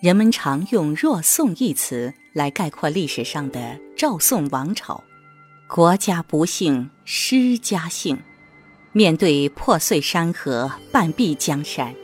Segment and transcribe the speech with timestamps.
[0.00, 5.04] 人们常用“若宋”一词来概括历史上的赵宋王朝。
[5.68, 8.18] 国家不幸，诗家幸。
[8.92, 11.94] 面对破碎山河、半壁江山，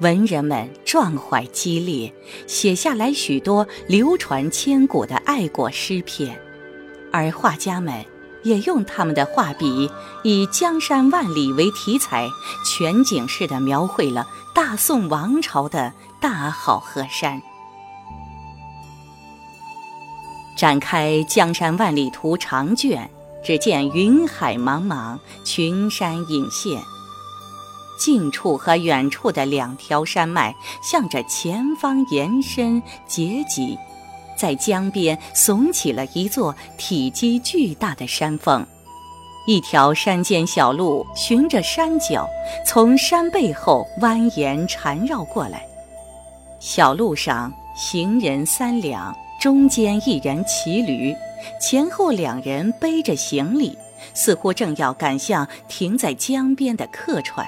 [0.00, 2.12] 文人们壮怀激烈，
[2.48, 6.36] 写下来许多流传千古的爱国诗篇。
[7.12, 8.04] 而画家们
[8.42, 9.88] 也用他们的画笔，
[10.24, 12.28] 以江山万里为题材，
[12.66, 15.92] 全景式地描绘了大宋王朝的
[16.24, 17.38] 大好河山。
[20.56, 23.10] 展开《江山万里图》长卷，
[23.44, 26.80] 只见云海茫茫，群山隐现，
[28.00, 33.78] 近处和远处的两条山脉向着前方延伸结集，
[34.34, 38.66] 在江边耸起了一座体积巨大的山峰。
[39.46, 42.26] 一条山间小路循着山脚，
[42.66, 45.68] 从山背后蜿蜒缠绕过来。
[46.64, 49.14] 小路上行人三两。
[49.38, 51.14] 中间一人骑驴，
[51.60, 53.76] 前后两人背着行李，
[54.14, 57.46] 似乎正要赶向停在江边的客船。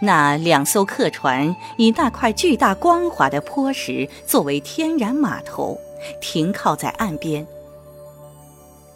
[0.00, 5.78] 那两艘客船以那块巨大光滑的坡石作为天然码头，
[6.18, 7.46] 停靠在岸边。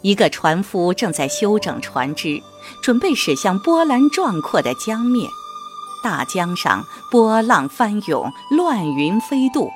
[0.01, 2.41] 一个船夫正在修整船只，
[2.81, 5.29] 准备驶向波澜壮阔的江面。
[6.05, 9.71] 大江上波浪翻涌，乱云飞渡。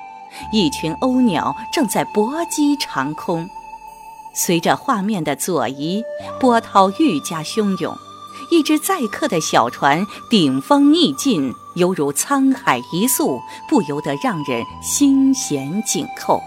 [0.52, 3.50] 一群鸥鸟正在搏击长空，
[4.32, 6.04] 随着画面的左移，
[6.38, 7.98] 波涛愈加汹涌。
[8.52, 16.40] 一只载客的小船顶风逆劲，犹如沧海一粟，不由得让人心弦紧扣。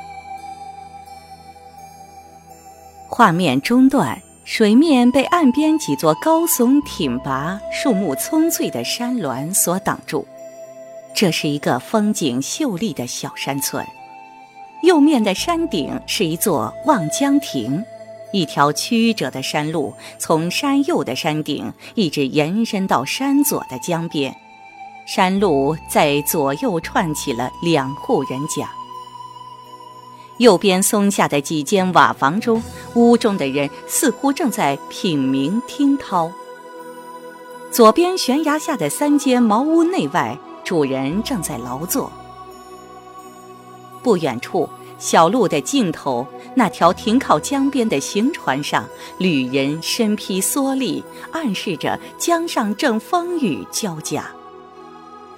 [3.09, 10.25] 画面中断，水面被岸边几座高耸挺拔、树木葱翠的山峦所挡住。
[11.16, 13.85] 这是一个风景秀丽的小山村，
[14.81, 17.84] 右面的山顶是一座望江亭，
[18.34, 24.35] 一条曲折的山路从山右的山顶一直延伸到山左的江边，
[25.06, 28.69] 山路在左右串起了两户人家。
[30.44, 32.62] 右边松下的几间瓦房中，
[32.96, 36.30] 屋中的人似乎正在品茗听涛；
[37.72, 40.38] 左边悬崖下的三间茅屋内外。
[40.66, 42.09] 主人正在劳作。
[44.02, 44.68] 不远处，
[44.98, 48.86] 小路的尽头，那条停靠江边的行船上，
[49.18, 54.25] 旅人身披蓑笠，暗示着江上正风雨交加。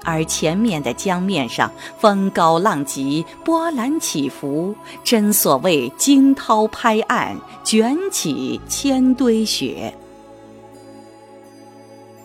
[0.06, 4.74] 而前面的江面上，风高浪急，波澜起伏，
[5.04, 9.94] 真所谓惊涛拍岸，卷起千堆雪。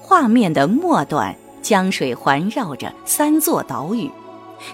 [0.01, 1.35] 画面的末段。
[1.63, 4.11] 江水环绕着三座岛屿，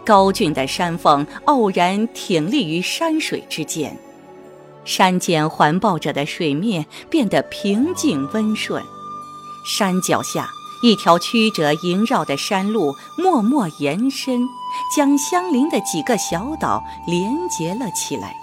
[0.05, 3.95] 高峻的山峰傲然挺立于山水之间，
[4.85, 8.81] 山间环抱着的水面变得平静温顺。
[9.67, 10.49] 山脚下，
[10.87, 14.49] 一条曲折萦绕的山路默默延伸，
[14.95, 18.37] 将相邻的几个小岛连接了起来。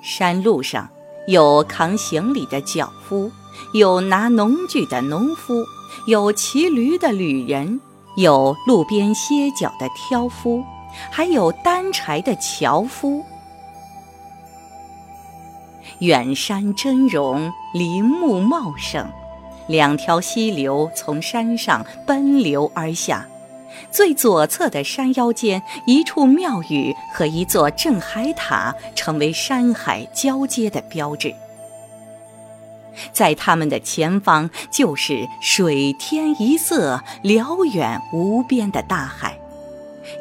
[0.00, 0.88] 山路上
[1.28, 3.30] 有扛行李的脚夫，
[3.72, 5.64] 有拿农具的农夫。
[6.08, 7.80] 有骑驴的旅人，
[8.16, 10.64] 有路边歇脚的挑夫，
[11.12, 13.22] 还有担柴的樵夫。
[16.00, 19.06] 远山峥嵘，林木茂盛，
[19.68, 23.26] 两条溪流从山上奔流而下。
[23.90, 31.34] 最左侧的山腰间，一处庙宇和一座镇海塔，成为山海交接的标志。
[33.12, 39.38] 在他们的前方，就是水天一色、辽远无边的大海。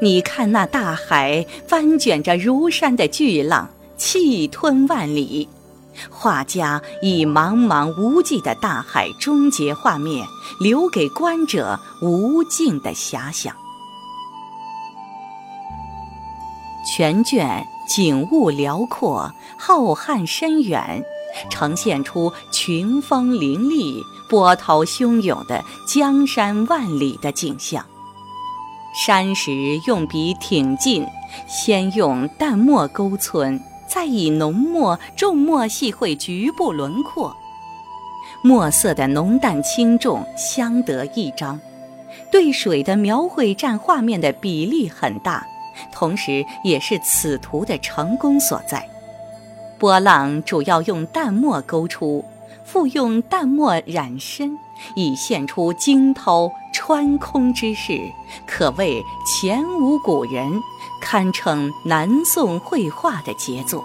[0.02, 5.50] 你看，那大海翻卷着如山的巨浪，气吞万里。
[6.10, 10.26] 画家以茫茫无际的大海终结画面，
[10.60, 13.56] 留给观者无尽的遐想。
[16.86, 21.04] 全卷景物辽阔，浩瀚深远。
[21.50, 27.86] 呈现出群峰林立、波涛汹涌的江山万里的景象。
[28.94, 31.08] 山石用笔挺进，
[31.48, 33.58] 先用淡墨勾皴，
[33.94, 37.36] 再以浓墨重墨细绘局部轮廓。
[38.42, 41.60] 墨色的浓淡轻重相得益彰，
[42.32, 45.46] 对水的描绘占画面的比例很大，
[45.92, 48.88] 同时也是此图的成功所在。
[49.78, 52.24] 波浪主要用淡墨勾出，
[52.64, 54.58] 复用淡墨染深，
[54.96, 58.12] 以现出惊涛穿空之势，
[58.46, 60.52] 可谓前无古人，
[61.02, 63.84] 堪称南宋绘画的杰作。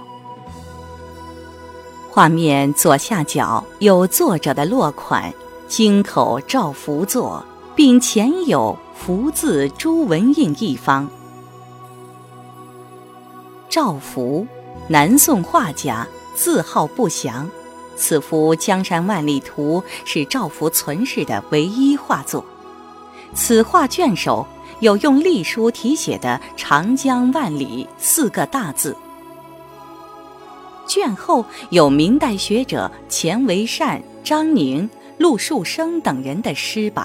[2.10, 5.32] 画面左下角有作者的落款
[5.69, 7.44] “京口赵福作”，
[7.76, 11.06] 并前有“福”字朱文印一方。
[13.69, 14.46] 赵福，
[14.88, 17.46] 南宋画家，字号不详。
[17.96, 22.44] 此幅《江山万里图》是赵福存世的唯一画作。
[23.34, 24.46] 此画卷首
[24.81, 28.96] 有用隶书题写的“长江万里”四个大字。
[30.87, 34.88] 卷后有明代学者钱维善、张宁、
[35.19, 37.04] 陆树声等人的诗跋。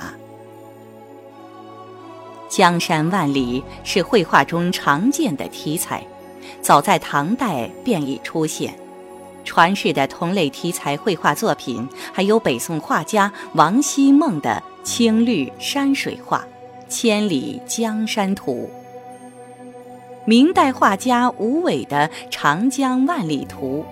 [2.47, 6.05] 江山万里是绘画中常见的题材，
[6.61, 8.77] 早在唐代便已出现。
[9.43, 16.39] 传世的同类题材绘画作品还有北宋画家王希孟的青绿山水画
[16.87, 18.69] 《千里江山图》。
[20.25, 23.83] 明代画家吴伟的《长江万里图》，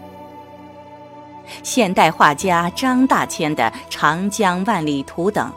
[1.63, 5.51] 现代画家张大千的《长江万里图》等，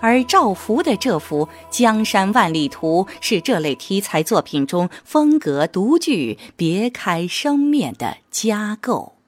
[0.00, 9.19] 而赵福的这幅《江山万里图》是这类题材作品中风格独具、别开生面的佳构。